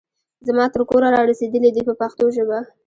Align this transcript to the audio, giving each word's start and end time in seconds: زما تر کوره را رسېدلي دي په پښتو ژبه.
زما 0.47 0.65
تر 0.73 0.81
کوره 0.89 1.09
را 1.15 1.21
رسېدلي 1.31 1.69
دي 1.75 1.81
په 1.87 1.93
پښتو 2.01 2.25
ژبه. 2.35 2.59